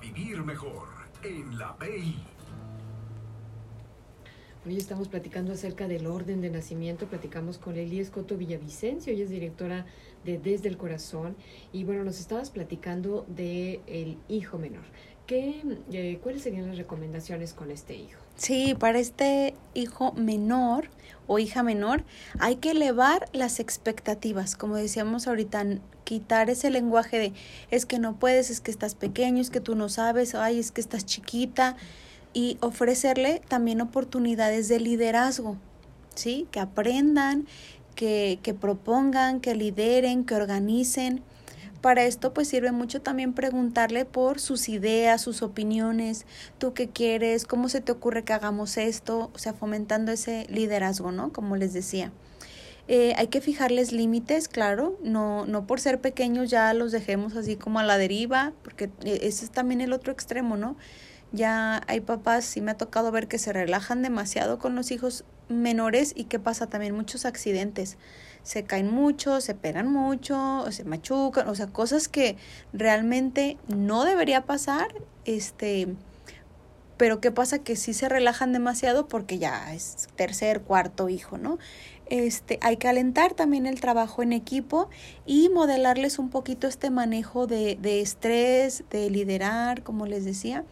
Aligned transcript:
Vivir 0.00 0.42
mejor 0.42 0.88
en 1.22 1.56
la 1.58 1.74
PI. 1.76 2.16
Hoy 4.66 4.76
estamos 4.76 5.08
platicando 5.08 5.52
acerca 5.52 5.88
del 5.88 6.06
orden 6.06 6.40
de 6.42 6.50
nacimiento. 6.50 7.06
Platicamos 7.06 7.56
con 7.56 7.74
Lili 7.74 8.00
Escoto 8.00 8.36
Villavicencio, 8.36 9.12
ella 9.12 9.24
es 9.24 9.30
directora 9.30 9.86
de 10.24 10.38
Desde 10.38 10.68
el 10.68 10.76
Corazón. 10.76 11.36
Y 11.72 11.84
bueno, 11.84 12.04
nos 12.04 12.20
estabas 12.20 12.50
platicando 12.50 13.24
de 13.28 14.18
hijo 14.28 14.58
menor. 14.58 14.84
¿Qué, 15.26 15.62
eh, 15.92 16.18
¿Cuáles 16.22 16.42
serían 16.42 16.66
las 16.66 16.76
recomendaciones 16.76 17.54
con 17.54 17.70
este 17.70 17.94
hijo? 17.94 18.25
Sí, 18.36 18.74
para 18.78 18.98
este 18.98 19.54
hijo 19.72 20.12
menor 20.12 20.90
o 21.26 21.38
hija 21.38 21.62
menor 21.62 22.04
hay 22.38 22.56
que 22.56 22.70
elevar 22.70 23.28
las 23.32 23.60
expectativas, 23.60 24.56
como 24.56 24.76
decíamos 24.76 25.26
ahorita, 25.26 25.64
quitar 26.04 26.50
ese 26.50 26.70
lenguaje 26.70 27.18
de 27.18 27.32
es 27.70 27.86
que 27.86 27.98
no 27.98 28.16
puedes, 28.18 28.50
es 28.50 28.60
que 28.60 28.70
estás 28.70 28.94
pequeño, 28.94 29.40
es 29.40 29.50
que 29.50 29.60
tú 29.60 29.74
no 29.74 29.88
sabes, 29.88 30.34
ay, 30.34 30.58
es 30.60 30.70
que 30.70 30.80
estás 30.80 31.06
chiquita 31.06 31.76
y 32.34 32.58
ofrecerle 32.60 33.42
también 33.48 33.80
oportunidades 33.80 34.68
de 34.68 34.80
liderazgo, 34.80 35.56
¿sí? 36.14 36.46
Que 36.50 36.60
aprendan, 36.60 37.46
que, 37.94 38.38
que 38.42 38.52
propongan, 38.52 39.40
que 39.40 39.54
lideren, 39.54 40.24
que 40.24 40.34
organicen 40.34 41.22
para 41.86 42.02
esto 42.02 42.34
pues 42.34 42.48
sirve 42.48 42.72
mucho 42.72 43.00
también 43.00 43.32
preguntarle 43.32 44.04
por 44.04 44.40
sus 44.40 44.68
ideas, 44.68 45.20
sus 45.22 45.40
opiniones, 45.40 46.26
tú 46.58 46.74
qué 46.74 46.88
quieres, 46.88 47.44
cómo 47.44 47.68
se 47.68 47.80
te 47.80 47.92
ocurre 47.92 48.24
que 48.24 48.32
hagamos 48.32 48.76
esto, 48.76 49.30
o 49.32 49.38
sea, 49.38 49.52
fomentando 49.52 50.10
ese 50.10 50.48
liderazgo, 50.50 51.12
¿no? 51.12 51.32
Como 51.32 51.54
les 51.54 51.72
decía. 51.72 52.10
Eh, 52.88 53.14
hay 53.16 53.28
que 53.28 53.40
fijarles 53.40 53.92
límites, 53.92 54.48
claro, 54.48 54.98
no, 55.04 55.46
no 55.46 55.68
por 55.68 55.78
ser 55.78 56.00
pequeños 56.00 56.50
ya 56.50 56.74
los 56.74 56.90
dejemos 56.90 57.36
así 57.36 57.54
como 57.54 57.78
a 57.78 57.84
la 57.84 57.98
deriva, 57.98 58.52
porque 58.64 58.90
eh, 59.04 59.20
ese 59.22 59.44
es 59.44 59.52
también 59.52 59.80
el 59.80 59.92
otro 59.92 60.12
extremo, 60.12 60.56
¿no? 60.56 60.76
Ya 61.30 61.82
hay 61.86 62.00
papás, 62.00 62.46
sí 62.46 62.60
me 62.60 62.72
ha 62.72 62.76
tocado 62.76 63.12
ver 63.12 63.28
que 63.28 63.38
se 63.38 63.52
relajan 63.52 64.02
demasiado 64.02 64.58
con 64.58 64.74
los 64.74 64.90
hijos 64.90 65.24
menores 65.48 66.12
y 66.14 66.24
que 66.24 66.38
pasa 66.38 66.66
también 66.66 66.94
muchos 66.94 67.24
accidentes 67.24 67.96
se 68.46 68.62
caen 68.62 68.88
mucho, 68.88 69.40
se 69.40 69.56
pegan 69.56 69.90
mucho, 69.90 70.64
se 70.70 70.84
machucan, 70.84 71.48
o 71.48 71.54
sea, 71.56 71.66
cosas 71.66 72.06
que 72.06 72.36
realmente 72.72 73.58
no 73.66 74.04
debería 74.04 74.42
pasar, 74.42 74.86
este, 75.24 75.88
pero 76.96 77.20
qué 77.20 77.32
pasa 77.32 77.58
que 77.58 77.74
sí 77.74 77.92
se 77.92 78.08
relajan 78.08 78.52
demasiado 78.52 79.08
porque 79.08 79.38
ya 79.38 79.74
es 79.74 80.06
tercer, 80.14 80.60
cuarto 80.60 81.08
hijo, 81.08 81.38
¿no? 81.38 81.58
Este, 82.08 82.60
hay 82.62 82.76
que 82.76 82.86
alentar 82.86 83.34
también 83.34 83.66
el 83.66 83.80
trabajo 83.80 84.22
en 84.22 84.32
equipo 84.32 84.88
y 85.26 85.48
modelarles 85.48 86.20
un 86.20 86.30
poquito 86.30 86.68
este 86.68 86.88
manejo 86.88 87.48
de, 87.48 87.76
de 87.82 88.00
estrés, 88.00 88.84
de 88.90 89.10
liderar, 89.10 89.82
como 89.82 90.06
les 90.06 90.24
decía 90.24 90.64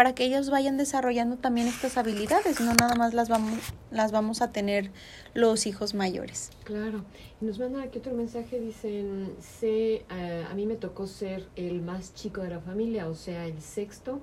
para 0.00 0.14
que 0.14 0.24
ellos 0.24 0.48
vayan 0.48 0.78
desarrollando 0.78 1.36
también 1.36 1.68
estas 1.68 1.98
habilidades, 1.98 2.58
no 2.58 2.72
nada 2.72 2.94
más 2.94 3.12
las 3.12 3.28
vamos, 3.28 4.40
a 4.40 4.50
tener 4.50 4.90
los 5.34 5.66
hijos 5.66 5.92
mayores. 5.92 6.48
Claro, 6.64 7.04
y 7.38 7.44
nos 7.44 7.58
mandan 7.58 7.82
aquí 7.82 7.98
otro 7.98 8.14
mensaje, 8.14 8.58
dicen, 8.60 9.34
sé, 9.40 10.06
eh, 10.10 10.46
a 10.50 10.54
mí 10.54 10.64
me 10.64 10.76
tocó 10.76 11.06
ser 11.06 11.46
el 11.54 11.82
más 11.82 12.14
chico 12.14 12.40
de 12.40 12.48
la 12.48 12.60
familia, 12.60 13.08
o 13.08 13.14
sea, 13.14 13.44
el 13.44 13.60
sexto 13.60 14.22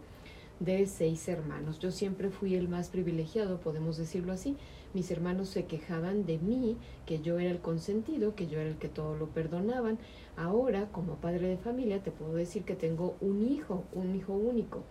de 0.60 0.88
seis 0.88 1.28
hermanos. 1.28 1.78
Yo 1.78 1.92
siempre 1.92 2.32
fui 2.32 2.56
el 2.56 2.70
más 2.70 2.90
privilegiado, 2.90 3.60
podemos 3.60 3.98
decirlo 3.98 4.34
así. 4.34 4.58
Mis 4.96 5.12
hermanos 5.12 5.48
se 5.50 5.66
quejaban 5.66 6.26
de 6.26 6.40
mí, 6.40 6.78
que 7.06 7.20
yo 7.20 7.38
era 7.38 7.52
el 7.52 7.60
consentido, 7.60 8.34
que 8.34 8.48
yo 8.48 8.60
era 8.60 8.70
el 8.72 8.78
que 8.78 8.90
todo 8.90 9.16
lo 9.16 9.28
perdonaban. 9.28 10.00
Ahora, 10.38 10.88
como 10.92 11.18
padre 11.18 11.50
de 11.50 11.58
familia, 11.58 12.02
te 12.02 12.10
puedo 12.10 12.34
decir 12.34 12.64
que 12.64 12.74
tengo 12.74 13.16
un 13.22 13.48
hijo, 13.48 13.84
un 13.94 14.16
hijo 14.16 14.34
único 14.34 14.82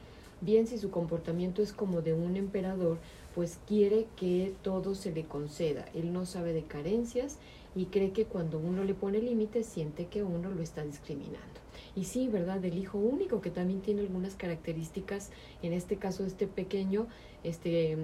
bien 0.40 0.66
si 0.66 0.78
su 0.78 0.90
comportamiento 0.90 1.62
es 1.62 1.72
como 1.72 2.02
de 2.02 2.12
un 2.12 2.36
emperador, 2.36 2.98
pues 3.34 3.58
quiere 3.66 4.06
que 4.16 4.54
todo 4.62 4.94
se 4.94 5.12
le 5.12 5.24
conceda. 5.24 5.84
Él 5.94 6.12
no 6.12 6.26
sabe 6.26 6.52
de 6.52 6.62
carencias 6.62 7.38
y 7.74 7.86
cree 7.86 8.12
que 8.12 8.24
cuando 8.24 8.58
uno 8.58 8.84
le 8.84 8.94
pone 8.94 9.20
límites 9.20 9.66
siente 9.66 10.06
que 10.06 10.22
uno 10.22 10.50
lo 10.50 10.62
está 10.62 10.82
discriminando. 10.84 11.60
Y 11.94 12.04
sí, 12.04 12.28
¿verdad? 12.28 12.58
Del 12.58 12.78
hijo 12.78 12.98
único, 12.98 13.40
que 13.40 13.50
también 13.50 13.80
tiene 13.80 14.00
algunas 14.00 14.34
características, 14.34 15.30
en 15.62 15.72
este 15.72 15.96
caso 15.96 16.24
este 16.24 16.46
pequeño, 16.46 17.06
este, 17.44 17.96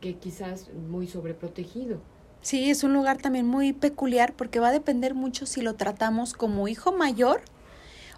que 0.00 0.16
quizás 0.16 0.70
muy 0.88 1.06
sobreprotegido. 1.06 1.98
Sí, 2.40 2.70
es 2.70 2.84
un 2.84 2.94
lugar 2.94 3.18
también 3.18 3.46
muy 3.46 3.72
peculiar 3.72 4.34
porque 4.34 4.60
va 4.60 4.68
a 4.68 4.72
depender 4.72 5.14
mucho 5.14 5.44
si 5.44 5.60
lo 5.60 5.74
tratamos 5.74 6.32
como 6.32 6.68
hijo 6.68 6.92
mayor 6.92 7.42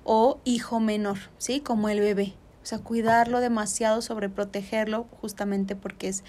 o 0.04 0.38
hijo 0.44 0.78
menor, 0.78 1.18
¿sí? 1.38 1.60
Como 1.60 1.88
el 1.88 2.00
bebé. 2.00 2.34
Sea, 2.70 2.78
cuidarlo 2.78 3.40
demasiado, 3.40 4.00
sobreprotegerlo, 4.00 5.08
justamente 5.20 5.74
porque 5.74 6.06
es 6.06 6.22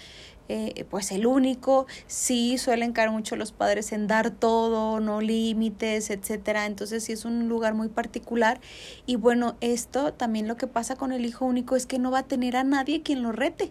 eh, 0.48 0.84
pues 0.90 1.12
el 1.12 1.26
único. 1.26 1.86
Sí 2.08 2.58
suelen 2.58 2.92
caer 2.92 3.12
mucho 3.12 3.36
los 3.36 3.52
padres 3.52 3.92
en 3.92 4.08
dar 4.08 4.32
todo, 4.32 4.98
no 4.98 5.20
límites, 5.20 6.10
etcétera. 6.10 6.66
Entonces 6.66 7.04
sí 7.04 7.12
es 7.12 7.24
un 7.24 7.48
lugar 7.48 7.74
muy 7.74 7.86
particular. 7.88 8.60
Y 9.06 9.14
bueno, 9.14 9.56
esto 9.60 10.14
también 10.14 10.48
lo 10.48 10.56
que 10.56 10.66
pasa 10.66 10.96
con 10.96 11.12
el 11.12 11.24
hijo 11.24 11.44
único 11.44 11.76
es 11.76 11.86
que 11.86 12.00
no 12.00 12.10
va 12.10 12.18
a 12.18 12.22
tener 12.24 12.56
a 12.56 12.64
nadie 12.64 13.02
quien 13.02 13.22
lo 13.22 13.30
rete. 13.30 13.70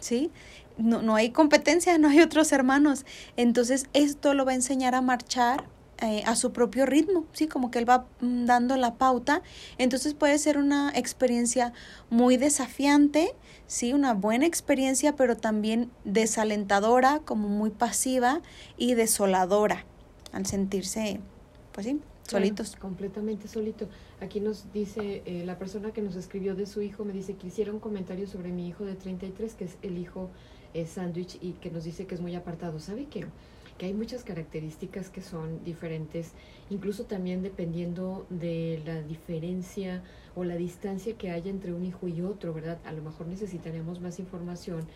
¿Sí? 0.00 0.32
No, 0.76 1.02
no 1.02 1.14
hay 1.14 1.30
competencia, 1.30 1.96
no 1.98 2.08
hay 2.08 2.20
otros 2.20 2.50
hermanos. 2.50 3.06
Entonces 3.36 3.86
esto 3.92 4.34
lo 4.34 4.44
va 4.44 4.50
a 4.52 4.56
enseñar 4.56 4.96
a 4.96 5.02
marchar 5.02 5.68
eh, 6.00 6.22
a 6.26 6.36
su 6.36 6.52
propio 6.52 6.86
ritmo, 6.86 7.24
¿sí? 7.32 7.48
Como 7.48 7.72
que 7.72 7.80
él 7.80 7.88
va 7.88 8.06
mm, 8.20 8.44
dando 8.44 8.76
la 8.76 8.94
pauta. 8.94 9.42
Entonces 9.78 10.14
puede 10.14 10.38
ser 10.38 10.56
una 10.56 10.92
experiencia 10.94 11.72
muy 12.08 12.36
desafiante, 12.36 13.34
¿sí? 13.66 13.92
Una 13.92 14.14
buena 14.14 14.46
experiencia, 14.46 15.16
pero 15.16 15.36
también 15.36 15.90
desalentadora, 16.04 17.20
como 17.24 17.48
muy 17.48 17.70
pasiva 17.70 18.42
y 18.76 18.94
desoladora, 18.94 19.86
al 20.30 20.46
sentirse, 20.46 21.18
pues 21.72 21.88
sí, 21.88 22.00
solitos. 22.28 22.76
completamente 22.76 23.48
solito. 23.48 23.88
Aquí 24.20 24.38
nos 24.38 24.72
dice, 24.72 25.22
eh, 25.26 25.42
la 25.44 25.58
persona 25.58 25.90
que 25.90 26.00
nos 26.00 26.14
escribió 26.14 26.54
de 26.54 26.66
su 26.66 26.80
hijo, 26.80 27.04
me 27.04 27.12
dice 27.12 27.34
que 27.34 27.48
hiciera 27.48 27.72
un 27.72 27.80
comentario 27.80 28.28
sobre 28.28 28.50
mi 28.50 28.68
hijo 28.68 28.84
de 28.84 28.94
33, 28.94 29.54
que 29.54 29.64
es 29.64 29.76
el 29.82 29.98
hijo 29.98 30.30
eh, 30.74 30.86
sándwich, 30.86 31.38
y 31.40 31.54
que 31.54 31.72
nos 31.72 31.82
dice 31.82 32.06
que 32.06 32.14
es 32.14 32.20
muy 32.20 32.36
apartado. 32.36 32.78
¿Sabe 32.78 33.06
qué? 33.06 33.26
Que 33.78 33.86
hay 33.86 33.94
muchas 33.94 34.24
características 34.24 35.08
que 35.08 35.22
son 35.22 35.64
diferentes, 35.64 36.32
incluso 36.68 37.04
también 37.04 37.42
dependiendo 37.42 38.26
de 38.28 38.82
la 38.84 39.00
diferencia 39.02 40.02
o 40.34 40.44
la 40.44 40.56
distancia 40.56 41.16
que 41.16 41.30
haya 41.30 41.50
entre 41.50 41.72
un 41.72 41.84
hijo 41.84 42.08
y 42.08 42.20
otro, 42.20 42.52
¿verdad? 42.52 42.78
A 42.84 42.92
lo 42.92 43.02
mejor 43.02 43.28
necesitaremos 43.28 44.00
más 44.00 44.18
información 44.18 44.86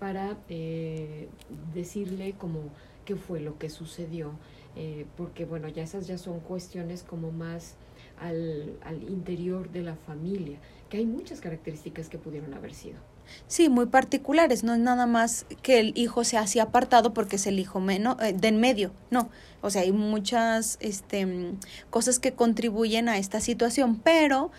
para 0.00 0.36
eh, 0.48 1.28
decirle 1.72 2.34
como 2.36 2.70
qué 3.04 3.14
fue 3.14 3.40
lo 3.40 3.58
que 3.58 3.70
sucedió, 3.70 4.32
eh, 4.74 5.06
porque 5.16 5.44
bueno, 5.44 5.68
ya 5.68 5.84
esas 5.84 6.08
ya 6.08 6.18
son 6.18 6.40
cuestiones 6.40 7.04
como 7.04 7.30
más 7.30 7.76
al, 8.18 8.76
al 8.82 9.04
interior 9.04 9.70
de 9.70 9.82
la 9.82 9.94
familia, 9.94 10.58
que 10.90 10.96
hay 10.96 11.06
muchas 11.06 11.40
características 11.40 12.08
que 12.08 12.18
pudieron 12.18 12.54
haber 12.54 12.74
sido. 12.74 13.11
Sí, 13.48 13.68
muy 13.68 13.86
particulares, 13.86 14.64
no 14.64 14.74
es 14.74 14.80
nada 14.80 15.06
más 15.06 15.46
que 15.62 15.78
el 15.80 15.92
hijo 15.94 16.24
sea 16.24 16.40
así 16.40 16.58
apartado 16.58 17.12
porque 17.12 17.36
es 17.36 17.46
el 17.46 17.58
hijo 17.58 17.80
menos, 17.80 18.16
eh, 18.22 18.32
de 18.32 18.48
en 18.48 18.60
medio, 18.60 18.92
no. 19.10 19.28
O 19.60 19.70
sea, 19.70 19.82
hay 19.82 19.92
muchas 19.92 20.78
este, 20.80 21.54
cosas 21.90 22.18
que 22.18 22.32
contribuyen 22.32 23.08
a 23.08 23.18
esta 23.18 23.40
situación, 23.40 24.00
pero 24.02 24.50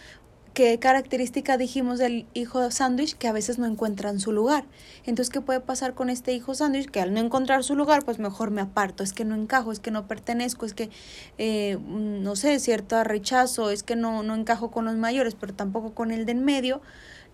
¿qué 0.53 0.77
característica 0.77 1.57
dijimos 1.57 1.99
del 1.99 2.27
hijo 2.33 2.69
sándwich? 2.69 3.15
Que 3.17 3.27
a 3.27 3.31
veces 3.33 3.57
no 3.57 3.65
encuentran 3.65 4.19
su 4.19 4.31
lugar. 4.31 4.65
Entonces, 5.05 5.31
¿qué 5.31 5.41
puede 5.41 5.59
pasar 5.59 5.93
con 5.95 6.09
este 6.09 6.33
hijo 6.33 6.53
sándwich? 6.53 6.89
Que 6.89 7.01
al 7.01 7.13
no 7.13 7.19
encontrar 7.19 7.63
su 7.63 7.75
lugar, 7.75 8.05
pues 8.05 8.19
mejor 8.19 8.51
me 8.51 8.61
aparto, 8.61 9.03
es 9.03 9.13
que 9.13 9.25
no 9.25 9.35
encajo, 9.35 9.71
es 9.71 9.79
que 9.79 9.91
no 9.91 10.07
pertenezco, 10.07 10.65
es 10.65 10.73
que, 10.73 10.89
eh, 11.37 11.77
no 11.87 12.35
sé, 12.35 12.59
cierto 12.59 13.03
rechazo, 13.03 13.71
es 13.71 13.83
que 13.83 13.95
no, 13.95 14.23
no 14.23 14.35
encajo 14.35 14.71
con 14.71 14.85
los 14.85 14.95
mayores, 14.95 15.35
pero 15.35 15.53
tampoco 15.53 15.93
con 15.93 16.11
el 16.11 16.25
de 16.25 16.33
en 16.33 16.45
medio 16.45 16.81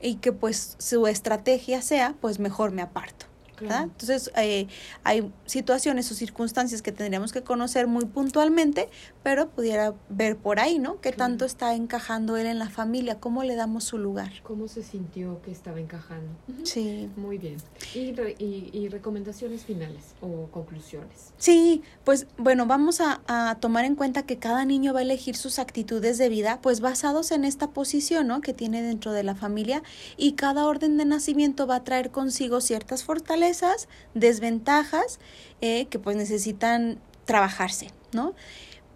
y 0.01 0.15
que 0.15 0.31
pues 0.31 0.75
su 0.77 1.07
estrategia 1.07 1.81
sea, 1.81 2.16
pues 2.22 2.40
mejor 2.40 2.72
me 2.72 2.81
aparto. 2.81 3.25
Entonces, 3.61 4.31
eh, 4.37 4.67
hay 5.03 5.31
situaciones 5.46 6.09
o 6.11 6.16
circunstancias 6.16 6.81
que 6.81 6.91
tendríamos 6.91 7.34
que 7.34 7.41
conocer 7.41 7.87
muy 7.87 8.05
puntualmente, 8.05 8.90
pero 9.23 9.49
pudiera 9.49 9.93
ver 10.09 10.37
por 10.37 10.59
ahí, 10.59 10.79
¿no? 10.79 11.01
¿Qué 11.01 11.11
tanto 11.11 11.45
está 11.45 11.75
encajando 11.75 12.37
él 12.37 12.45
en 12.45 12.57
la 12.57 12.69
familia? 12.69 13.19
¿Cómo 13.19 13.43
le 13.43 13.55
damos 13.55 13.83
su 13.83 13.97
lugar? 13.97 14.31
¿Cómo 14.43 14.67
se 14.67 14.81
sintió 14.81 15.41
que 15.41 15.51
estaba 15.51 15.79
encajando? 15.79 16.31
Sí. 16.63 17.09
Muy 17.17 17.37
bien. 17.37 17.57
¿Y, 17.93 18.13
y, 18.39 18.87
recomendaciones 18.89 19.63
finales 19.63 20.16
o 20.21 20.47
conclusiones? 20.51 21.33
Sí, 21.37 21.81
pues 22.05 22.27
bueno, 22.37 22.66
vamos 22.66 23.01
a, 23.01 23.21
a, 23.27 23.55
tomar 23.59 23.85
en 23.85 23.95
cuenta 23.95 24.23
que 24.23 24.37
cada 24.37 24.63
niño 24.63 24.93
va 24.93 24.99
a 24.99 25.03
elegir 25.03 25.35
sus 25.35 25.59
actitudes 25.59 26.17
de 26.17 26.29
vida, 26.29 26.59
pues 26.61 26.79
basados 26.79 27.31
en 27.31 27.43
esta 27.43 27.71
posición, 27.71 28.27
¿no? 28.27 28.41
Que 28.41 28.53
tiene 28.53 28.81
dentro 28.81 29.11
de 29.11 29.23
la 29.23 29.35
familia 29.35 29.83
y 30.16 30.33
cada 30.33 30.66
orden 30.66 30.97
de 30.97 31.05
nacimiento 31.05 31.67
va 31.67 31.75
a 31.75 31.83
traer 31.83 32.11
consigo 32.11 32.61
ciertas 32.61 33.03
fortalezas 33.03 33.87
desventajas 34.13 35.19
eh, 35.61 35.87
que 35.87 35.99
pues 35.99 36.16
necesitan 36.16 36.99
trabajarse, 37.25 37.91
¿no? 38.13 38.33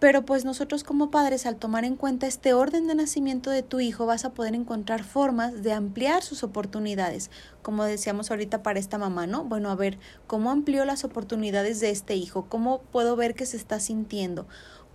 Pero 0.04 0.26
pues 0.26 0.44
nosotros 0.44 0.84
como 0.84 1.12
padres 1.12 1.46
al 1.46 1.56
tomar 1.56 1.86
en 1.86 1.96
cuenta 1.96 2.28
este 2.28 2.54
orden 2.54 2.88
de 2.88 2.96
nacimiento 2.96 3.52
de 3.52 3.64
tu 3.64 3.80
hijo 3.80 4.06
vas 4.06 4.26
a 4.26 4.34
poder 4.34 4.54
encontrar 4.54 5.02
formas 5.06 5.64
de 5.64 5.72
ampliar 5.72 6.24
sus 6.24 6.44
oportunidades, 6.44 7.32
como 7.62 7.86
decíamos 7.86 8.30
ahorita 8.30 8.64
para 8.64 8.80
esta 8.80 8.98
mamá, 8.98 9.28
¿no? 9.28 9.46
Bueno, 9.46 9.72
a 9.72 9.76
ver, 9.76 10.00
¿cómo 10.28 10.52
amplió 10.52 10.84
las 10.84 11.06
oportunidades 11.06 11.80
de 11.80 11.90
este 11.90 12.16
hijo? 12.16 12.48
¿Cómo 12.50 12.82
puedo 12.92 13.16
ver 13.16 13.34
que 13.34 13.46
se 13.46 13.56
está 13.56 13.80
sintiendo? 13.80 14.46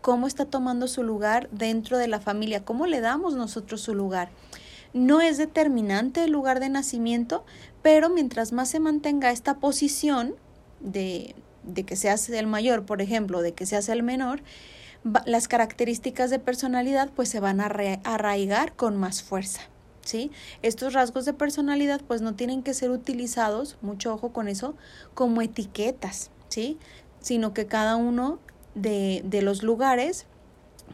¿Cómo 0.02 0.26
está 0.26 0.44
tomando 0.44 0.86
su 0.88 1.02
lugar 1.02 1.48
dentro 1.52 1.96
de 1.96 2.08
la 2.08 2.20
familia? 2.20 2.66
¿Cómo 2.66 2.86
le 2.86 3.00
damos 3.00 3.34
nosotros 3.34 3.80
su 3.80 3.94
lugar? 3.94 4.28
No 4.92 5.22
es 5.22 5.38
determinante 5.38 6.24
el 6.24 6.32
lugar 6.32 6.60
de 6.60 6.68
nacimiento, 6.68 7.46
pero 7.80 8.10
mientras 8.10 8.52
más 8.52 8.68
se 8.68 8.78
mantenga 8.78 9.30
esta 9.30 9.56
posición 9.58 10.34
de, 10.80 11.34
de 11.62 11.84
que 11.84 11.96
se 11.96 12.10
hace 12.10 12.38
el 12.38 12.46
mayor, 12.46 12.84
por 12.84 13.00
ejemplo, 13.00 13.40
de 13.40 13.54
que 13.54 13.64
se 13.64 13.76
hace 13.76 13.92
el 13.92 14.02
menor, 14.02 14.42
las 15.26 15.48
características 15.48 16.30
de 16.30 16.38
personalidad 16.38 17.10
pues 17.14 17.28
se 17.28 17.40
van 17.40 17.60
a 17.60 17.66
arraigar 17.66 18.74
con 18.74 18.96
más 18.96 19.22
fuerza. 19.22 19.62
¿Sí? 20.04 20.30
Estos 20.62 20.94
rasgos 20.94 21.26
de 21.26 21.34
personalidad 21.34 22.00
pues 22.00 22.22
no 22.22 22.34
tienen 22.34 22.62
que 22.62 22.72
ser 22.72 22.90
utilizados, 22.90 23.76
mucho 23.82 24.14
ojo 24.14 24.32
con 24.32 24.48
eso, 24.48 24.74
como 25.12 25.42
etiquetas, 25.42 26.30
¿sí? 26.48 26.78
Sino 27.20 27.52
que 27.52 27.66
cada 27.66 27.96
uno 27.96 28.38
de, 28.74 29.20
de 29.26 29.42
los 29.42 29.62
lugares 29.62 30.24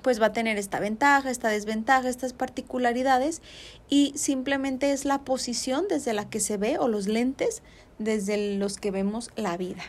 pues 0.02 0.20
va 0.20 0.26
a 0.26 0.32
tener 0.32 0.58
esta 0.58 0.80
ventaja, 0.80 1.30
esta 1.30 1.48
desventaja, 1.48 2.08
estas 2.08 2.32
particularidades 2.32 3.40
y 3.88 4.12
simplemente 4.16 4.92
es 4.92 5.04
la 5.04 5.22
posición 5.22 5.86
desde 5.88 6.12
la 6.12 6.28
que 6.28 6.40
se 6.40 6.56
ve 6.56 6.78
o 6.78 6.88
los 6.88 7.06
lentes 7.06 7.62
desde 7.98 8.56
los 8.56 8.78
que 8.78 8.90
vemos 8.90 9.30
la 9.36 9.56
vida. 9.56 9.82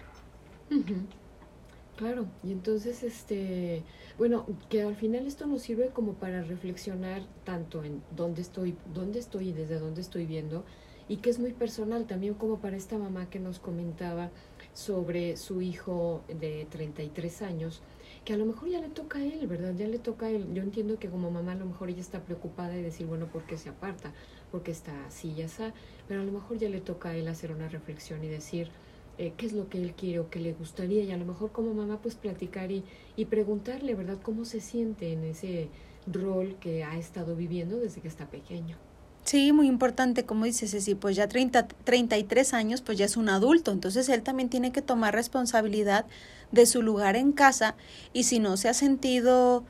Claro, 1.96 2.28
y 2.44 2.52
entonces, 2.52 3.04
este, 3.04 3.86
bueno, 4.18 4.46
que 4.70 4.82
al 4.82 4.96
final 4.98 5.26
esto 5.28 5.46
nos 5.48 5.62
sirve 5.62 5.92
como 5.92 6.16
para 6.16 6.44
reflexionar 6.44 7.22
tanto 7.46 7.86
en 7.86 8.04
dónde 8.14 8.42
estoy, 8.42 8.76
dónde 8.94 9.20
estoy 9.20 9.50
y 9.50 9.54
desde 9.54 9.80
dónde 9.80 10.02
estoy 10.02 10.26
viendo, 10.26 10.66
y 11.08 11.18
que 11.18 11.30
es 11.30 11.40
muy 11.40 11.54
personal 11.54 12.06
también 12.06 12.34
como 12.34 12.60
para 12.60 12.76
esta 12.76 12.98
mamá 12.98 13.30
que 13.30 13.40
nos 13.40 13.60
comentaba 13.60 14.30
sobre 14.74 15.38
su 15.38 15.62
hijo 15.62 16.26
de 16.28 16.68
33 16.70 17.42
años, 17.44 17.82
que 18.26 18.34
a 18.34 18.38
lo 18.38 18.46
mejor 18.46 18.68
ya 18.68 18.82
le 18.82 18.90
toca 18.90 19.20
a 19.20 19.24
él, 19.24 19.48
¿verdad? 19.48 19.74
Ya 19.78 19.88
le 19.88 20.00
toca 20.00 20.26
a 20.26 20.30
él. 20.32 20.54
Yo 20.54 20.64
entiendo 20.64 21.00
que 21.00 21.10
como 21.10 21.32
mamá 21.32 21.54
a 21.54 21.56
lo 21.56 21.66
mejor 21.66 21.90
ella 21.90 22.02
está 22.02 22.26
preocupada 22.26 22.76
y 22.76 22.82
decir, 22.82 23.08
bueno, 23.08 23.28
¿por 23.28 23.46
qué 23.46 23.58
se 23.58 23.70
aparta? 23.70 24.14
Porque 24.52 24.72
está 24.72 25.06
así 25.06 25.32
y 25.32 25.44
así, 25.44 25.64
pero 26.10 26.22
a 26.22 26.24
lo 26.26 26.34
mejor 26.34 26.58
ya 26.58 26.68
le 26.68 26.82
toca 26.82 27.10
a 27.10 27.16
él 27.16 27.30
hacer 27.30 27.54
una 27.54 27.70
reflexión 27.70 28.22
y 28.24 28.28
decir, 28.28 28.70
eh, 29.18 29.34
qué 29.38 29.46
es 29.46 29.54
lo 29.54 29.70
que 29.70 29.82
él 29.82 29.94
quiere 29.94 30.20
o 30.20 30.30
qué 30.30 30.40
le 30.40 30.54
gustaría 30.54 31.04
y 31.04 31.12
a 31.12 31.18
lo 31.18 31.26
mejor 31.26 31.52
como 31.52 31.74
mamá 31.74 32.00
pues 32.02 32.16
platicar 32.16 32.72
y, 32.72 32.84
y 33.16 33.26
preguntarle, 33.26 33.96
¿verdad? 33.96 34.18
¿Cómo 34.22 34.46
se 34.46 34.62
siente 34.62 35.14
en 35.14 35.24
ese 35.24 35.70
rol 36.08 36.56
que 36.60 36.84
ha 36.84 36.98
estado 36.98 37.36
viviendo 37.36 37.78
desde 37.78 38.02
que 38.02 38.08
está 38.08 38.28
pequeño? 38.28 38.78
Sí, 39.26 39.52
muy 39.54 39.68
importante, 39.68 40.24
como 40.24 40.46
dice 40.46 40.68
Ceci, 40.68 40.94
pues 40.94 41.16
ya 41.16 41.28
30, 41.28 41.68
33 41.68 42.54
años, 42.54 42.84
pues 42.84 43.00
ya 43.00 43.06
es 43.06 43.18
un 43.18 43.28
adulto, 43.28 43.72
entonces 43.72 44.08
él 44.10 44.22
también 44.22 44.50
tiene 44.50 44.72
que 44.72 44.84
tomar 44.84 45.16
responsabilidad 45.16 46.06
de 46.52 46.68
su 46.68 46.84
lugar 46.84 47.16
en 47.16 47.32
casa 47.32 47.76
y 48.14 48.26
si 48.26 48.38
no 48.38 48.56
se 48.56 48.70
ha 48.70 48.76
sentido 48.76 49.64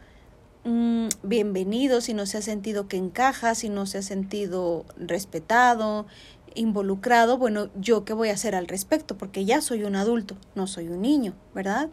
mm, 0.65 1.07
bienvenido, 1.23 2.01
si 2.01 2.13
no 2.13 2.25
se 2.25 2.37
ha 2.37 2.41
sentido 2.41 2.89
que 2.89 2.97
encaja, 2.97 3.55
si 3.55 3.69
no 3.69 3.85
se 3.85 3.99
ha 3.99 4.01
sentido 4.01 4.83
respetado, 4.97 6.05
involucrado, 6.55 7.37
bueno, 7.37 7.69
yo 7.75 8.05
qué 8.05 8.13
voy 8.13 8.29
a 8.29 8.33
hacer 8.33 8.55
al 8.55 8.67
respecto, 8.67 9.17
porque 9.17 9.45
ya 9.45 9.61
soy 9.61 9.83
un 9.83 9.95
adulto, 9.95 10.35
no 10.55 10.67
soy 10.67 10.87
un 10.87 11.01
niño, 11.01 11.33
¿verdad? 11.53 11.89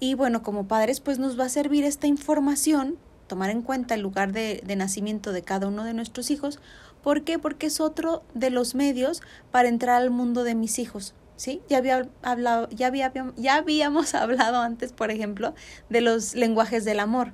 Y 0.00 0.14
bueno, 0.14 0.42
como 0.42 0.68
padres, 0.68 1.00
pues 1.00 1.18
nos 1.18 1.38
va 1.38 1.44
a 1.46 1.48
servir 1.48 1.84
esta 1.84 2.06
información, 2.06 2.98
tomar 3.26 3.50
en 3.50 3.62
cuenta 3.62 3.94
el 3.94 4.00
lugar 4.00 4.32
de, 4.32 4.62
nacimiento 4.76 5.32
de 5.32 5.42
cada 5.42 5.68
uno 5.68 5.84
de 5.84 5.94
nuestros 5.94 6.30
hijos. 6.30 6.60
¿Por 7.02 7.22
qué? 7.22 7.38
Porque 7.38 7.66
es 7.66 7.80
otro 7.80 8.22
de 8.34 8.50
los 8.50 8.74
medios 8.74 9.22
para 9.50 9.68
entrar 9.68 10.02
al 10.02 10.10
mundo 10.10 10.44
de 10.44 10.54
mis 10.54 10.78
hijos. 10.78 11.14
¿Sí? 11.36 11.60
Ya, 11.68 11.78
había 11.78 12.08
hablado, 12.22 12.68
ya, 12.70 12.86
había, 12.86 13.12
ya 13.36 13.56
habíamos 13.56 14.14
hablado 14.16 14.60
antes, 14.60 14.92
por 14.92 15.10
ejemplo, 15.10 15.54
de 15.88 16.00
los 16.00 16.34
lenguajes 16.34 16.84
del 16.84 17.00
amor 17.00 17.32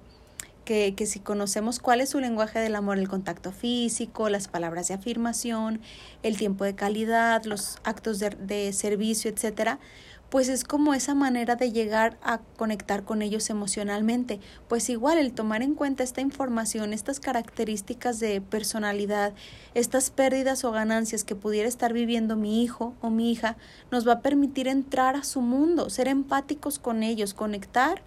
que, 0.69 1.07
si 1.07 1.19
conocemos 1.19 1.79
cuál 1.79 2.03
es 2.03 2.11
su 2.11 2.21
lenguaje 2.21 2.59
del 2.59 2.77
amor, 2.77 2.99
el 2.99 3.09
contacto 3.09 3.53
físico, 3.53 4.29
las 4.29 4.49
palabras 4.49 4.89
de 4.89 4.95
afirmación, 4.95 5.81
el 6.23 6.37
tiempo 6.37 6.65
de 6.65 6.75
calidad, 6.75 7.45
los 7.45 7.79
actos 7.85 8.19
de, 8.19 8.31
de 8.31 8.75
servicio, 8.75 9.31
etcétera, 9.31 9.79
pues 10.29 10.51
es 10.51 10.65
como 10.65 10.93
esa 10.93 11.15
manera 11.15 11.57
de 11.57 11.73
llegar 11.73 12.19
a 12.21 12.41
conectar 12.59 13.05
con 13.05 13.23
ellos 13.23 13.49
emocionalmente. 13.49 14.41
Pues 14.69 14.91
igual 14.91 15.17
el 15.17 15.33
tomar 15.33 15.63
en 15.63 15.75
cuenta 15.75 16.03
esta 16.03 16.21
información, 16.21 16.93
estas 16.93 17.19
características 17.19 18.21
de 18.21 18.43
personalidad, 18.43 19.33
estas 19.73 20.11
pérdidas 20.11 20.65
o 20.65 20.71
ganancias 20.71 21.25
que 21.25 21.35
pudiera 21.35 21.67
estar 21.67 21.95
viviendo 21.95 22.37
mi 22.37 22.63
hijo 22.63 22.95
o 23.01 23.09
mi 23.09 23.33
hija, 23.33 23.57
nos 23.91 24.07
va 24.07 24.15
a 24.15 24.21
permitir 24.21 24.69
entrar 24.69 25.17
a 25.17 25.25
su 25.25 25.41
mundo, 25.41 25.89
ser 25.89 26.09
empáticos 26.09 26.79
con 26.79 27.03
ellos, 27.03 27.33
conectar 27.33 28.03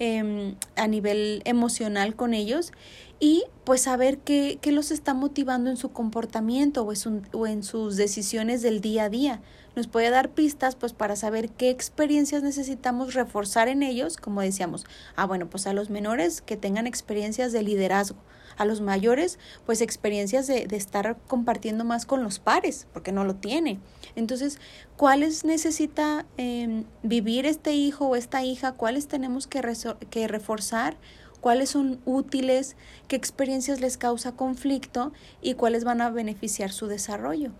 Em, 0.00 0.54
a 0.76 0.86
nivel 0.86 1.42
emocional 1.44 2.14
con 2.14 2.32
ellos 2.32 2.70
y 3.18 3.42
pues 3.64 3.80
saber 3.80 4.18
qué, 4.18 4.58
qué 4.60 4.70
los 4.70 4.92
está 4.92 5.12
motivando 5.12 5.70
en 5.70 5.76
su 5.76 5.90
comportamiento 5.90 6.84
o, 6.84 6.92
o 7.32 7.46
en 7.48 7.64
sus 7.64 7.96
decisiones 7.96 8.62
del 8.62 8.80
día 8.80 9.04
a 9.04 9.08
día. 9.08 9.40
Nos 9.74 9.88
puede 9.88 10.10
dar 10.10 10.28
pistas 10.28 10.76
pues 10.76 10.92
para 10.92 11.16
saber 11.16 11.48
qué 11.48 11.70
experiencias 11.70 12.44
necesitamos 12.44 13.14
reforzar 13.14 13.66
en 13.66 13.82
ellos, 13.82 14.18
como 14.18 14.40
decíamos, 14.40 14.86
ah 15.16 15.26
bueno, 15.26 15.50
pues 15.50 15.66
a 15.66 15.72
los 15.72 15.90
menores 15.90 16.42
que 16.42 16.56
tengan 16.56 16.86
experiencias 16.86 17.50
de 17.50 17.64
liderazgo, 17.64 18.18
a 18.58 18.64
los 18.64 18.80
mayores, 18.80 19.38
pues 19.64 19.80
experiencias 19.80 20.46
de, 20.46 20.66
de 20.66 20.76
estar 20.76 21.16
compartiendo 21.26 21.84
más 21.84 22.04
con 22.04 22.22
los 22.22 22.38
pares, 22.38 22.86
porque 22.92 23.12
no 23.12 23.24
lo 23.24 23.36
tiene. 23.36 23.78
Entonces, 24.16 24.58
¿cuáles 24.96 25.44
necesita 25.44 26.26
eh, 26.36 26.84
vivir 27.02 27.46
este 27.46 27.72
hijo 27.72 28.08
o 28.08 28.16
esta 28.16 28.44
hija? 28.44 28.72
¿Cuáles 28.72 29.08
tenemos 29.08 29.46
que, 29.46 29.62
que 30.10 30.28
reforzar? 30.28 30.96
cuáles 31.40 31.70
son 31.70 32.00
útiles, 32.04 32.76
qué 33.06 33.16
experiencias 33.16 33.80
les 33.80 33.96
causa 33.96 34.32
conflicto 34.32 35.12
y 35.40 35.54
cuáles 35.54 35.84
van 35.84 36.00
a 36.00 36.10
beneficiar 36.10 36.72
su 36.72 36.88
desarrollo. 36.88 37.52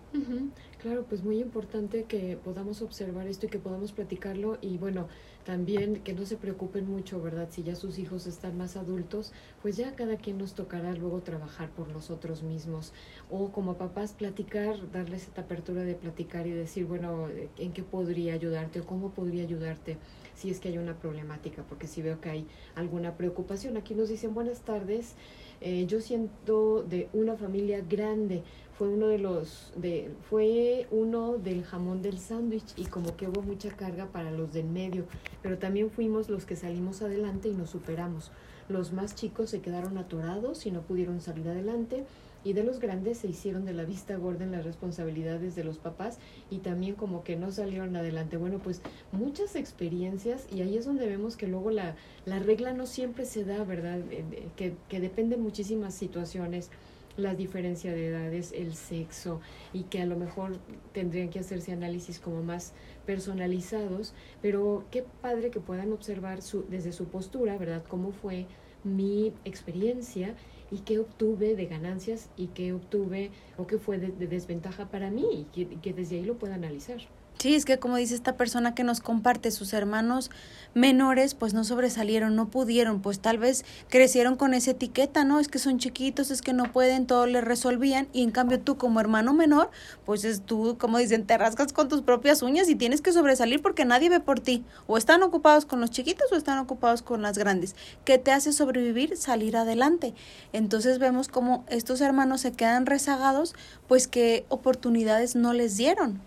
Claro, 0.81 1.05
pues 1.09 1.25
muy 1.25 1.41
importante 1.41 2.05
que 2.05 2.37
podamos 2.37 2.83
observar 2.83 3.27
esto 3.27 3.47
y 3.47 3.49
que 3.49 3.59
podamos 3.59 3.93
platicarlo 3.93 4.59
y 4.61 4.79
bueno, 4.79 5.09
también 5.49 6.03
que 6.03 6.13
no 6.13 6.27
se 6.27 6.37
preocupen 6.37 6.87
mucho, 6.87 7.23
¿verdad? 7.23 7.49
Si 7.51 7.63
ya 7.63 7.75
sus 7.75 7.99
hijos 7.99 8.27
están 8.27 8.59
más 8.59 8.77
adultos, 8.77 9.33
pues 9.63 9.79
ya 9.79 9.97
cada 9.97 10.19
quien 10.19 10.37
nos 10.37 10.53
tocará 10.53 10.93
luego 10.93 11.23
trabajar 11.23 11.71
por 11.71 11.89
nosotros 11.89 12.43
mismos. 12.43 12.93
O 13.31 13.51
como 13.51 13.79
papás 13.79 14.13
platicar, 14.13 14.91
darles 14.93 15.23
esta 15.23 15.41
apertura 15.41 15.85
de 15.85 15.95
platicar 15.95 16.47
y 16.47 16.51
decir, 16.51 16.85
bueno, 16.85 17.29
¿en 17.57 17.73
qué 17.73 17.83
podría 17.83 18.35
ayudarte 18.35 18.81
o 18.81 18.85
cómo 18.85 19.13
podría 19.13 19.43
ayudarte? 19.43 19.97
si 20.39 20.51
es 20.51 20.61
que 20.61 20.69
hay 20.69 20.79
una 20.79 20.97
problemática, 20.97 21.65
porque 21.69 21.89
si 21.89 22.01
veo 22.01 22.21
que 22.21 22.31
hay 22.31 22.47
alguna 22.77 23.17
preocupación. 23.17 23.77
Aquí 23.77 23.95
nos 23.97 24.09
dicen 24.09 24.35
buenas 24.35 24.61
tardes, 24.61 25.17
eh, 25.61 25.85
yo 25.87 26.01
siento 26.01 26.85
de 26.85 27.09
una 27.13 27.35
familia 27.35 27.81
grande, 27.81 28.45
fue 28.79 28.89
uno 28.89 29.09
de 29.09 29.19
los 29.19 29.73
de 29.75 30.09
fue 30.31 30.87
uno 30.93 31.37
del 31.37 31.65
jamón 31.65 32.01
del 32.01 32.21
sándwich 32.21 32.75
y 32.77 32.85
como 32.85 33.17
que 33.17 33.27
hubo 33.27 33.43
mucha 33.43 33.71
carga 33.71 34.07
para 34.07 34.31
los 34.31 34.53
del 34.53 34.67
medio, 34.67 35.05
pero 35.43 35.59
también 35.59 35.91
fuimos 35.91 36.29
los 36.29 36.45
que 36.45 36.55
salimos 36.55 37.03
adelante 37.03 37.49
y 37.49 37.55
nos 37.55 37.71
superamos. 37.71 38.31
Los 38.69 38.93
más 38.93 39.17
chicos 39.17 39.51
se 39.51 39.61
quedaron 39.61 39.99
atorados 39.99 40.65
y 40.65 40.71
no 40.71 40.83
pudieron 40.83 41.21
salir 41.21 41.49
adelante 41.49 42.05
y 42.45 42.53
de 42.53 42.63
los 42.63 42.79
grandes 42.79 43.19
se 43.19 43.27
hicieron 43.27 43.65
de 43.65 43.73
la 43.73 43.85
vista 43.85 44.17
gorda 44.17 44.45
en 44.45 44.53
las 44.53 44.65
responsabilidades 44.65 45.57
de 45.57 45.65
los 45.65 45.79
papás 45.79 46.19
y 46.49 46.59
también 46.59 46.95
como 46.95 47.25
que 47.25 47.35
no 47.35 47.51
salieron 47.51 47.97
adelante. 47.97 48.37
Bueno, 48.37 48.61
pues 48.61 48.81
muchas 49.11 49.57
experiencias 49.57 50.47
y 50.53 50.61
ahí 50.61 50.77
es 50.77 50.85
donde 50.85 51.09
vemos 51.09 51.37
que 51.37 51.49
luego 51.49 51.73
la, 51.73 51.97
la 52.27 52.39
regla 52.39 52.73
no 52.75 52.87
siempre 52.87 53.25
se 53.25 53.45
da, 53.45 53.65
¿verdad? 53.65 53.99
Eh, 54.13 54.25
que, 54.55 54.77
que 54.89 55.01
depende 55.01 55.35
de 55.35 55.43
muchísimas 55.43 55.95
situaciones 55.95 56.71
la 57.19 57.35
diferencia 57.35 57.93
de 57.93 58.07
edades, 58.07 58.53
el 58.53 58.75
sexo 58.75 59.41
y 59.73 59.83
que 59.85 60.01
a 60.01 60.07
lo 60.07 60.17
mejor 60.17 60.59
tendrían 60.93 61.29
que 61.29 61.41
hacerse 61.41 61.73
análisis 61.73 62.21
como 62.21 62.43
más 62.43 62.73
personalizados, 63.05 64.15
pero 64.41 64.85
qué 64.91 65.05
padre 65.21 65.51
que 65.51 65.61
puedan 65.61 65.93
observar 65.93 66.41
su, 66.43 66.65
desde 66.69 66.93
su 66.93 67.07
postura, 67.07 67.59
¿verdad? 67.59 67.85
Cómo 67.89 68.13
fue 68.13 68.47
mi 68.85 69.33
experiencia 69.45 70.35
y 70.71 70.79
qué 70.79 70.99
obtuve 70.99 71.55
de 71.57 71.67
ganancias 71.67 72.31
y 72.37 72.49
qué 72.49 72.73
obtuve 72.73 73.31
o 73.57 73.67
qué 73.67 73.79
fue 73.79 73.99
de, 73.99 74.27
desventaja 74.27 74.89
para 74.89 75.11
mí 75.11 75.27
y 75.33 75.45
que, 75.45 75.81
que 75.81 75.93
desde 75.93 76.17
ahí 76.17 76.25
lo 76.25 76.39
pueda 76.39 76.55
analizar. 76.55 77.01
Sí, 77.41 77.55
es 77.55 77.65
que 77.65 77.79
como 77.79 77.99
dice 77.99 78.17
esta 78.17 78.37
persona 78.37 78.75
que 78.75 78.83
nos 78.83 78.99
comparte, 78.99 79.53
sus 79.53 79.73
hermanos 79.73 80.29
menores 80.75 81.37
pues 81.37 81.55
no 81.55 81.63
sobresalieron, 81.63 82.35
no 82.35 82.49
pudieron, 82.49 83.01
pues 83.01 83.21
tal 83.21 83.39
vez 83.39 83.65
crecieron 83.89 84.35
con 84.35 84.55
esa 84.55 84.73
etiqueta, 84.73 85.23
¿no? 85.23 85.39
Es 85.39 85.47
que 85.47 85.61
son 85.61 85.79
chiquitos, 85.79 86.33
es 86.33 86.43
que 86.43 86.53
no 86.53 86.73
pueden, 86.73 87.07
todo 87.07 87.27
les 87.27 87.45
resolvían 87.45 88.09
y 88.13 88.25
en 88.25 88.33
cambio 88.33 88.59
tú 88.59 88.77
como 88.77 88.99
hermano 88.99 89.35
menor, 89.35 89.71
pues 90.05 90.25
es 90.25 90.41
tú, 90.41 90.79
como 90.81 90.99
dicen, 90.99 91.27
te 91.29 91.39
rascas 91.39 91.73
con 91.73 91.89
tus 91.89 92.03
propias 92.03 92.43
uñas 92.43 92.69
y 92.69 92.75
tienes 92.75 93.03
que 93.03 93.13
sobresalir 93.13 93.63
porque 93.63 93.85
nadie 93.85 94.11
ve 94.11 94.19
por 94.19 94.41
ti. 94.41 94.65
O 94.89 94.97
están 94.99 95.23
ocupados 95.23 95.65
con 95.65 95.81
los 95.81 95.93
chiquitos 95.93 96.33
o 96.33 96.35
están 96.35 96.59
ocupados 96.59 97.03
con 97.03 97.23
las 97.23 97.39
grandes. 97.39 97.77
¿Qué 98.05 98.19
te 98.19 98.33
hace 98.33 98.53
sobrevivir? 98.53 99.17
Salir 99.17 99.57
adelante. 99.57 100.13
Entonces 100.53 100.99
vemos 100.99 101.29
como 101.29 101.65
estos 101.69 102.01
hermanos 102.01 102.41
se 102.41 102.51
quedan 102.51 102.85
rezagados, 102.85 103.55
pues 103.87 104.09
que 104.09 104.45
oportunidades 104.49 105.37
no 105.37 105.53
les 105.53 105.77
dieron 105.77 106.21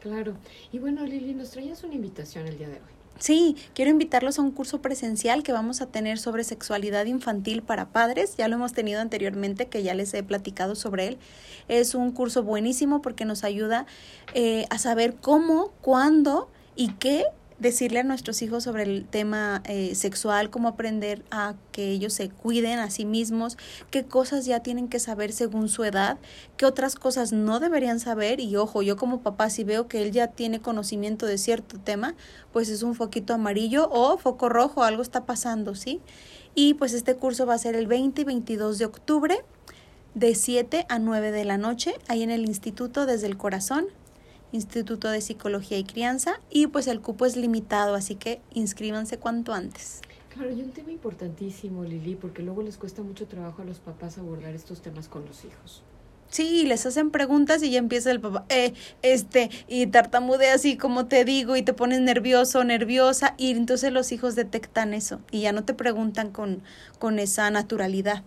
claro. 0.00 0.34
Y 0.72 0.78
bueno, 0.78 1.04
Lili, 1.04 1.34
nos 1.34 1.50
traías 1.50 1.84
una 1.84 1.94
invitación 1.94 2.46
el 2.46 2.58
día 2.58 2.68
de 2.68 2.74
hoy. 2.74 2.94
Sí, 3.18 3.56
quiero 3.74 3.90
invitarlos 3.92 4.38
a 4.38 4.42
un 4.42 4.50
curso 4.50 4.82
presencial 4.82 5.44
que 5.44 5.52
vamos 5.52 5.80
a 5.80 5.86
tener 5.86 6.18
sobre 6.18 6.42
sexualidad 6.42 7.06
infantil 7.06 7.62
para 7.62 7.90
padres. 7.90 8.36
Ya 8.36 8.48
lo 8.48 8.56
hemos 8.56 8.72
tenido 8.72 9.00
anteriormente, 9.00 9.66
que 9.66 9.82
ya 9.82 9.94
les 9.94 10.12
he 10.14 10.22
platicado 10.22 10.74
sobre 10.74 11.08
él. 11.08 11.18
Es 11.68 11.94
un 11.94 12.10
curso 12.10 12.42
buenísimo 12.42 13.02
porque 13.02 13.24
nos 13.24 13.44
ayuda 13.44 13.86
eh, 14.34 14.66
a 14.70 14.78
saber 14.78 15.14
cómo, 15.14 15.72
cuándo 15.80 16.50
y 16.74 16.88
qué 16.94 17.24
decirle 17.64 18.00
a 18.00 18.04
nuestros 18.04 18.42
hijos 18.42 18.62
sobre 18.62 18.82
el 18.82 19.06
tema 19.06 19.62
eh, 19.64 19.94
sexual, 19.94 20.50
cómo 20.50 20.68
aprender 20.68 21.24
a 21.30 21.54
que 21.72 21.90
ellos 21.90 22.12
se 22.12 22.28
cuiden 22.28 22.78
a 22.78 22.90
sí 22.90 23.06
mismos, 23.06 23.56
qué 23.90 24.04
cosas 24.04 24.44
ya 24.44 24.60
tienen 24.60 24.88
que 24.88 25.00
saber 25.00 25.32
según 25.32 25.70
su 25.70 25.82
edad, 25.82 26.18
qué 26.58 26.66
otras 26.66 26.94
cosas 26.94 27.32
no 27.32 27.60
deberían 27.60 28.00
saber 28.00 28.38
y 28.38 28.54
ojo, 28.56 28.82
yo 28.82 28.96
como 28.96 29.22
papá 29.22 29.48
si 29.48 29.64
veo 29.64 29.88
que 29.88 30.02
él 30.02 30.12
ya 30.12 30.28
tiene 30.28 30.60
conocimiento 30.60 31.24
de 31.24 31.38
cierto 31.38 31.80
tema, 31.80 32.14
pues 32.52 32.68
es 32.68 32.82
un 32.82 32.94
foquito 32.94 33.32
amarillo 33.32 33.88
o 33.90 34.18
foco 34.18 34.50
rojo, 34.50 34.82
algo 34.84 35.02
está 35.02 35.24
pasando, 35.24 35.74
¿sí? 35.74 36.00
Y 36.54 36.74
pues 36.74 36.92
este 36.92 37.16
curso 37.16 37.46
va 37.46 37.54
a 37.54 37.58
ser 37.58 37.74
el 37.76 37.86
20 37.86 38.20
y 38.20 38.24
22 38.24 38.78
de 38.78 38.84
octubre 38.84 39.44
de 40.14 40.34
7 40.34 40.84
a 40.88 40.98
9 40.98 41.32
de 41.32 41.44
la 41.44 41.56
noche, 41.56 41.94
ahí 42.08 42.22
en 42.22 42.30
el 42.30 42.44
Instituto 42.44 43.06
desde 43.06 43.26
el 43.26 43.38
Corazón, 43.38 43.86
Instituto 44.54 45.10
de 45.10 45.20
Psicología 45.20 45.78
y 45.78 45.84
Crianza 45.84 46.40
y 46.48 46.68
pues 46.68 46.86
el 46.86 47.00
cupo 47.00 47.26
es 47.26 47.36
limitado, 47.36 47.94
así 47.94 48.14
que 48.14 48.40
inscríbanse 48.52 49.18
cuanto 49.18 49.52
antes. 49.52 50.00
Claro, 50.32 50.50
y 50.50 50.62
un 50.62 50.70
tema 50.70 50.90
importantísimo, 50.90 51.84
Lili, 51.84 52.14
porque 52.14 52.42
luego 52.42 52.62
les 52.62 52.76
cuesta 52.76 53.02
mucho 53.02 53.26
trabajo 53.26 53.62
a 53.62 53.64
los 53.64 53.78
papás 53.80 54.18
abordar 54.18 54.54
estos 54.54 54.80
temas 54.80 55.08
con 55.08 55.24
los 55.26 55.44
hijos. 55.44 55.82
Sí, 56.28 56.64
les 56.66 56.84
hacen 56.86 57.10
preguntas 57.10 57.62
y 57.62 57.70
ya 57.70 57.78
empieza 57.78 58.10
el 58.10 58.20
papá, 58.20 58.44
eh, 58.48 58.74
este, 59.02 59.50
y 59.68 59.86
tartamudea 59.86 60.54
así 60.54 60.76
como 60.76 61.06
te 61.06 61.24
digo, 61.24 61.56
y 61.56 61.62
te 61.62 61.72
pones 61.72 62.00
nervioso, 62.00 62.64
nerviosa, 62.64 63.34
y 63.36 63.52
entonces 63.52 63.92
los 63.92 64.10
hijos 64.10 64.34
detectan 64.34 64.94
eso 64.94 65.20
y 65.30 65.42
ya 65.42 65.52
no 65.52 65.64
te 65.64 65.74
preguntan 65.74 66.30
con, 66.30 66.62
con 66.98 67.18
esa 67.18 67.50
naturalidad. 67.50 68.24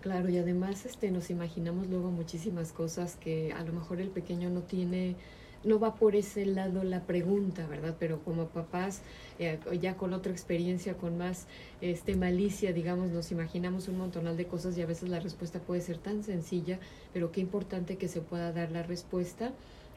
Claro, 0.00 0.30
y 0.30 0.38
además 0.38 0.86
este, 0.86 1.10
nos 1.10 1.28
imaginamos 1.28 1.88
luego 1.88 2.10
muchísimas 2.10 2.72
cosas 2.72 3.16
que 3.16 3.52
a 3.52 3.62
lo 3.64 3.74
mejor 3.74 4.00
el 4.00 4.08
pequeño 4.08 4.48
no 4.48 4.62
tiene, 4.62 5.16
no 5.62 5.78
va 5.78 5.94
por 5.94 6.16
ese 6.16 6.46
lado 6.46 6.84
la 6.84 7.02
pregunta, 7.02 7.66
¿verdad? 7.66 7.96
Pero 7.98 8.20
como 8.24 8.46
papás, 8.46 9.02
eh, 9.38 9.58
ya 9.78 9.98
con 9.98 10.14
otra 10.14 10.32
experiencia, 10.32 10.94
con 10.96 11.18
más 11.18 11.46
este, 11.82 12.16
malicia, 12.16 12.72
digamos, 12.72 13.10
nos 13.10 13.30
imaginamos 13.30 13.88
un 13.88 13.98
montonal 13.98 14.38
de 14.38 14.46
cosas 14.46 14.78
y 14.78 14.80
a 14.80 14.86
veces 14.86 15.10
la 15.10 15.20
respuesta 15.20 15.58
puede 15.58 15.82
ser 15.82 15.98
tan 15.98 16.24
sencilla, 16.24 16.78
pero 17.12 17.30
qué 17.30 17.42
importante 17.42 17.98
que 17.98 18.08
se 18.08 18.22
pueda 18.22 18.52
dar 18.52 18.72
la 18.72 18.82
respuesta 18.82 19.52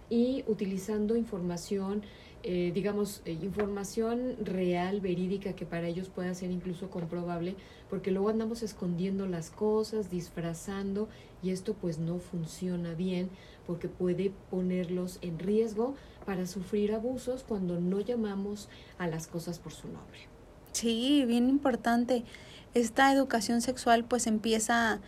y 0.09 0.43
utilizando 0.47 1.15
información 1.15 2.03
eh, 2.43 2.71
digamos, 2.73 3.21
eh, 3.25 3.31
información 3.41 4.35
real, 4.43 4.99
verídica, 4.99 5.53
que 5.53 5.65
para 5.65 5.87
ellos 5.87 6.09
pueda 6.09 6.33
ser 6.33 6.51
incluso 6.51 6.89
comprobable, 6.89 7.55
porque 7.89 8.11
luego 8.11 8.29
andamos 8.29 8.63
escondiendo 8.63 9.27
las 9.27 9.49
cosas, 9.49 10.09
disfrazando, 10.09 11.07
y 11.41 11.51
esto 11.51 11.73
pues 11.73 11.99
no 11.99 12.19
funciona 12.19 12.93
bien, 12.93 13.29
porque 13.65 13.87
puede 13.87 14.33
ponerlos 14.51 15.19
en 15.21 15.39
riesgo 15.39 15.95
para 16.25 16.45
sufrir 16.45 16.93
abusos 16.93 17.43
cuando 17.43 17.79
no 17.79 18.01
llamamos 18.01 18.69
a 18.97 19.07
las 19.07 19.27
cosas 19.27 19.59
por 19.59 19.71
su 19.71 19.87
nombre. 19.87 20.27
Sí, 20.73 21.23
bien 21.25 21.49
importante. 21.49 22.23
Esta 22.73 23.13
educación 23.13 23.61
sexual 23.61 24.03
pues 24.03 24.27
empieza 24.27 24.99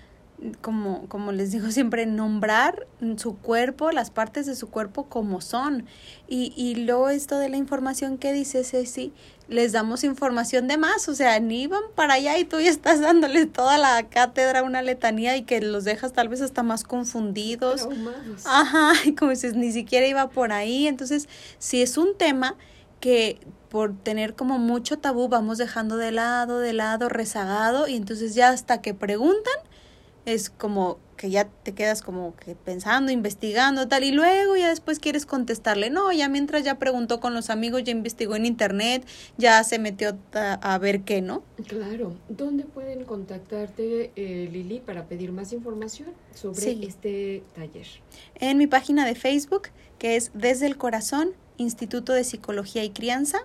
como, 0.62 1.08
como 1.08 1.32
les 1.32 1.52
digo 1.52 1.72
siempre, 1.72 2.06
nombrar 2.06 2.88
su 3.18 3.38
cuerpo, 3.38 3.92
las 3.92 4.12
partes 4.12 4.46
de 4.46 4.56
su 4.56 4.70
cuerpo 4.70 5.06
como 5.06 5.42
son. 5.42 5.86
Y, 6.28 6.54
y 6.56 6.76
luego 6.76 7.10
esto 7.10 7.38
de 7.38 7.50
la 7.50 7.58
información 7.58 8.18
que 8.18 8.34
dice 8.34 8.64
Ceci, 8.64 9.14
les 9.48 9.72
damos 9.72 10.04
información 10.04 10.68
de 10.68 10.78
más, 10.78 11.08
o 11.08 11.16
sea, 11.16 11.40
ni 11.40 11.68
van 11.68 11.84
para 11.94 12.16
allá 12.16 12.38
y 12.38 12.46
tú 12.46 12.60
ya 12.60 12.70
estás 12.70 13.00
dándoles 13.00 13.52
toda 13.52 13.78
la 13.78 14.04
cátedra, 14.10 14.64
una 14.64 14.82
letanía 14.82 15.38
y 15.38 15.44
que 15.44 15.62
los 15.62 15.84
dejas 15.84 16.14
tal 16.14 16.30
vez 16.30 16.42
hasta 16.42 16.64
más 16.64 16.84
confundidos. 16.84 17.88
Ajá, 18.46 18.94
y 19.06 19.14
como 19.14 19.32
dices, 19.32 19.56
ni 19.56 19.72
siquiera 19.72 20.08
iba 20.08 20.30
por 20.30 20.52
ahí. 20.52 20.88
Entonces, 20.88 21.30
si 21.60 21.82
es 21.82 21.98
un 21.98 22.18
tema 22.18 22.56
que 23.00 23.40
por 23.70 23.96
tener 23.96 24.36
como 24.36 24.58
mucho 24.58 24.98
tabú 24.98 25.28
vamos 25.28 25.58
dejando 25.58 25.98
de 25.98 26.12
lado, 26.12 26.60
de 26.60 26.74
lado, 26.74 27.10
rezagado, 27.10 27.88
y 27.88 27.96
entonces 27.96 28.34
ya 28.34 28.50
hasta 28.50 28.82
que 28.82 28.94
preguntan, 28.94 29.54
es 30.26 30.50
como 30.50 30.98
que 31.18 31.30
ya 31.30 31.48
te 31.64 31.74
quedas 31.74 32.02
como 32.02 32.36
que 32.36 32.56
pensando, 32.56 33.12
investigando, 33.12 33.88
tal, 33.88 34.04
y 34.04 34.12
luego 34.12 34.56
ya 34.58 34.70
después 34.70 35.00
quieres 35.00 35.26
contestarle, 35.26 35.90
no, 35.90 36.12
ya 36.12 36.28
mientras 36.28 36.64
ya 36.64 36.78
preguntó 36.78 37.20
con 37.20 37.34
los 37.34 37.50
amigos, 37.50 37.84
ya 37.84 37.92
investigó 37.92 38.36
en 38.36 38.46
internet, 38.46 39.06
ya 39.38 39.64
se 39.64 39.80
metió 39.80 40.18
a, 40.34 40.78
ver 40.78 41.02
qué, 41.02 41.22
¿no? 41.22 41.44
Claro, 41.68 42.16
¿dónde 42.28 42.66
pueden 42.66 43.06
contactarte, 43.06 44.12
eh, 44.16 44.50
Lili, 44.52 44.80
para 44.80 45.06
pedir 45.06 45.32
más 45.32 45.54
información 45.54 46.10
sobre 46.34 46.86
este 46.86 47.44
taller? 47.54 47.88
En 48.36 48.58
mi 48.58 48.68
página 48.68 49.06
de 49.06 49.16
Facebook, 49.16 49.70
que 50.00 50.18
es 50.18 50.32
Desde 50.34 50.66
el 50.66 50.78
Corazón, 50.78 51.32
Instituto 51.58 52.12
de 52.12 52.26
Psicología 52.26 52.84
y 52.84 52.90
Crianza, 52.90 53.40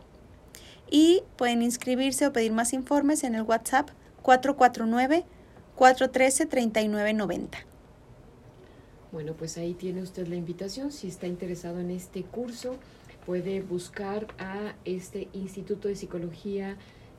y 0.91 1.23
pueden 1.37 1.63
inscribirse 1.63 2.27
o 2.27 2.33
pedir 2.33 2.53
más 2.53 2.73
informes 2.73 3.23
en 3.23 3.37
el 3.37 3.43
WhatsApp 3.43 3.91
449 4.23 5.25
413-3990. 5.81 7.49
Bueno, 9.13 9.33
pues 9.33 9.57
ahí 9.57 9.73
tiene 9.73 10.03
usted 10.03 10.29
la 10.29 10.37
invitación. 10.37 10.93
Si 10.93 11.09
está 11.09 11.27
interesado 11.27 11.81
en 11.81 11.91
este 11.91 12.23
curso, 12.23 12.77
puede 13.25 13.63
buscar 13.63 14.27
a 14.39 14.75
este 14.85 15.29
Instituto 15.33 15.89
de 15.89 15.97
Psicología 15.97 16.77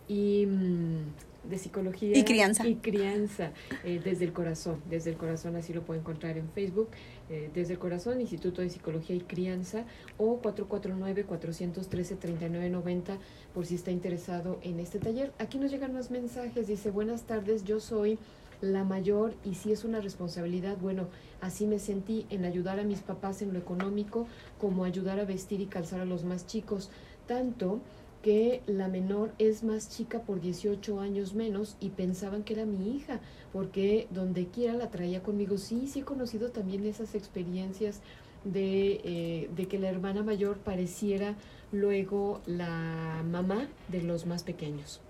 y 0.08 0.46
mm, 0.46 1.50
de 1.50 1.58
psicología 1.58 2.15
y 2.15 2.24
crianza 2.24 2.68
y 2.68 2.75
crianza 2.75 3.51
eh, 3.84 4.00
desde 4.03 4.25
el 4.25 4.34
corazón 4.34 4.80
desde 4.88 5.10
el 5.10 5.18
corazón 5.18 5.56
así 5.56 5.74
lo 5.74 5.82
puede 5.82 6.00
encontrar 6.00 6.38
en 6.38 6.48
Facebook 6.50 6.89
eh, 7.30 7.50
desde 7.53 7.74
el 7.74 7.80
corazón 7.80 8.22
Instituto 8.22 8.62
de 8.62 8.70
Psicología 8.70 9.15
y 9.15 9.22
Crianza 9.22 9.86
o 10.18 10.38
449 10.38 11.24
413 11.24 12.15
3990 12.15 13.18
por 13.56 13.65
si 13.65 13.75
está 13.75 13.89
interesado 13.89 14.60
en 14.62 14.80
este 14.80 15.00
taller 15.00 15.32
aquí 15.39 15.58
nos 15.58 15.72
llegan 15.72 15.94
los 15.94 16.12
mensajes 16.12 16.68
dice 16.68 16.91
buenas 16.91 17.24
tardes 17.24 17.63
yo 17.63 17.80
soy 17.80 18.20
la 18.62 18.84
mayor 18.84 19.34
y 19.44 19.56
si 19.56 19.72
es 19.72 19.84
una 19.84 20.00
responsabilidad, 20.00 20.77
bueno, 20.77 21.08
así 21.41 21.65
me 21.65 21.80
sentí 21.80 22.25
en 22.30 22.46
ayudar 22.46 22.80
a 22.80 22.84
mis 22.84 23.00
papás 23.01 23.41
en 23.41 23.53
lo 23.53 23.60
económico 23.60 24.27
como 24.60 24.84
ayudar 24.84 25.20
a 25.20 25.25
vestir 25.25 25.62
y 25.62 25.65
calzar 25.65 26.01
a 26.01 26.06
los 26.06 26.24
más 26.24 26.46
chicos, 26.46 26.89
tanto 27.27 27.82
que 28.22 28.62
la 28.68 28.88
menor 28.88 29.32
es 29.39 29.63
más 29.63 29.89
chica 29.89 30.22
por 30.22 30.41
18 30.41 31.00
años 31.00 31.34
menos 31.34 31.75
y 31.80 31.89
pensaban 31.89 32.44
que 32.44 32.53
era 32.53 32.65
mi 32.65 32.96
hija, 32.96 33.20
porque 33.51 34.08
donde 34.12 34.48
quiera 34.48 34.74
la 34.74 34.91
traía 34.91 35.24
conmigo. 35.24 35.58
Sí, 35.58 35.88
sí 35.88 36.01
he 36.01 36.03
conocido 36.03 36.51
también 36.51 36.86
esas 36.86 37.15
experiencias 37.15 38.01
de, 38.44 39.01
eh, 39.03 39.50
de 39.56 39.68
que 39.68 39.80
la 39.80 39.89
hermana 39.89 40.24
mayor 40.24 40.58
pareciera 40.58 41.36
luego 41.72 42.41
la 42.46 43.24
mamá 43.30 43.68
de 43.89 44.03
los 44.03 44.25
más 44.25 44.44
pequeños. 44.44 45.01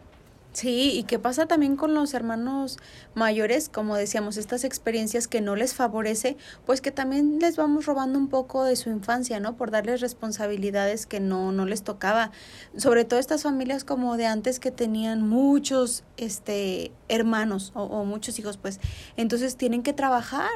Sí, 0.53 0.91
y 0.95 1.03
qué 1.03 1.17
pasa 1.17 1.45
también 1.45 1.77
con 1.77 1.93
los 1.93 2.13
hermanos 2.13 2.77
mayores, 3.15 3.69
como 3.69 3.95
decíamos, 3.95 4.35
estas 4.35 4.65
experiencias 4.65 5.29
que 5.29 5.39
no 5.39 5.55
les 5.55 5.73
favorece, 5.73 6.35
pues 6.65 6.81
que 6.81 6.91
también 6.91 7.39
les 7.39 7.55
vamos 7.55 7.85
robando 7.85 8.19
un 8.19 8.27
poco 8.27 8.65
de 8.65 8.75
su 8.75 8.89
infancia, 8.89 9.39
¿no? 9.39 9.55
Por 9.55 9.71
darles 9.71 10.01
responsabilidades 10.01 11.05
que 11.05 11.21
no, 11.21 11.53
no 11.53 11.65
les 11.65 11.83
tocaba. 11.83 12.31
Sobre 12.75 13.05
todo 13.05 13.17
estas 13.17 13.43
familias 13.43 13.85
como 13.85 14.17
de 14.17 14.25
antes 14.25 14.59
que 14.59 14.71
tenían 14.71 15.25
muchos 15.25 16.03
este, 16.17 16.91
hermanos 17.07 17.71
o, 17.73 17.83
o 17.83 18.03
muchos 18.03 18.37
hijos, 18.37 18.57
pues 18.57 18.81
entonces 19.15 19.55
tienen 19.55 19.83
que 19.83 19.93
trabajar 19.93 20.49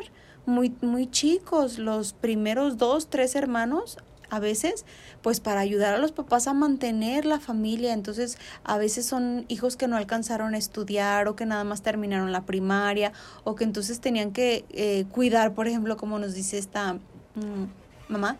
muy, 0.45 0.75
muy 0.81 1.09
chicos, 1.09 1.79
los 1.79 2.11
primeros 2.11 2.77
dos, 2.77 3.09
tres 3.09 3.35
hermanos 3.35 3.97
a 4.29 4.39
veces, 4.39 4.85
pues 5.21 5.39
para 5.39 5.59
ayudar 5.59 5.93
a 5.93 5.97
los 5.97 6.11
papás 6.11 6.47
a 6.47 6.53
mantener 6.53 7.25
la 7.25 7.39
familia. 7.39 7.93
Entonces, 7.93 8.37
a 8.63 8.77
veces 8.77 9.05
son 9.05 9.45
hijos 9.47 9.77
que 9.77 9.87
no 9.87 9.97
alcanzaron 9.97 10.53
a 10.53 10.57
estudiar 10.57 11.27
o 11.27 11.35
que 11.35 11.45
nada 11.45 11.63
más 11.63 11.81
terminaron 11.81 12.31
la 12.31 12.45
primaria 12.45 13.11
o 13.43 13.55
que 13.55 13.63
entonces 13.63 13.99
tenían 13.99 14.31
que 14.31 14.65
eh, 14.69 15.05
cuidar, 15.11 15.53
por 15.53 15.67
ejemplo, 15.67 15.97
como 15.97 16.19
nos 16.19 16.33
dice 16.33 16.57
esta 16.57 16.93
mm, 16.93 18.09
mamá, 18.09 18.37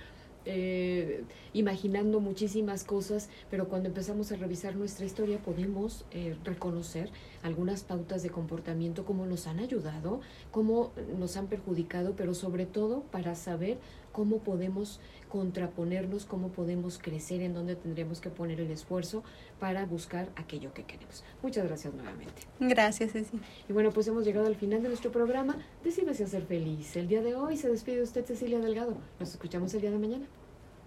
eh, 0.47 1.25
imaginando 1.53 2.21
muchísimas 2.21 2.85
cosas, 2.85 3.29
pero 3.51 3.69
cuando 3.69 3.89
empezamos 3.89 4.33
a 4.33 4.37
revisar 4.37 4.77
nuestra 4.77 5.07
historia 5.07 5.39
podemos 5.39 6.05
eh, 6.11 6.37
reconocer 6.45 7.11
algunas 7.43 7.85
pautas 7.85 8.23
de 8.23 8.31
comportamiento, 8.31 9.05
cómo 9.05 9.27
nos 9.27 9.47
han 9.47 9.59
ayudado, 9.59 10.21
cómo 10.51 10.93
nos 11.19 11.37
han 11.37 11.47
perjudicado, 11.47 12.15
pero 12.17 12.35
sobre 12.35 12.67
todo 12.67 13.03
para 13.11 13.35
saber 13.35 13.79
cómo 14.15 14.39
podemos 14.39 15.01
contraponernos, 15.29 16.25
cómo 16.25 16.49
podemos 16.49 16.99
crecer, 16.99 17.43
en 17.43 17.53
dónde 17.53 17.75
tendremos 17.75 18.21
que 18.21 18.31
poner 18.31 18.61
el 18.61 18.71
esfuerzo 18.71 19.25
para 19.59 19.85
buscar 19.85 20.29
aquello 20.37 20.73
que 20.73 20.85
queremos. 20.85 21.25
Muchas 21.43 21.67
gracias 21.67 21.93
nuevamente. 21.93 22.43
Gracias, 22.61 23.13
Ceci. 23.13 23.41
Y 23.69 23.73
bueno, 23.73 23.91
pues 23.91 24.07
hemos 24.07 24.25
llegado 24.25 24.47
al 24.47 24.55
final 24.55 24.83
de 24.83 24.89
nuestro 24.89 25.11
programa. 25.11 25.57
Decídese 25.83 26.25
a 26.25 26.29
ser 26.29 26.47
feliz. 26.47 26.95
El 26.97 27.09
día 27.09 27.23
de 27.23 27.35
hoy 27.35 27.57
se 27.57 27.69
despide 27.69 28.03
usted 28.03 28.25
Cecilia 28.25 28.61
Delgado. 28.61 28.97
Nos 29.19 29.31
escuchamos 29.31 29.75
el 29.75 29.81
día 29.81 29.91
de 29.91 29.99
mañana. 29.99 30.27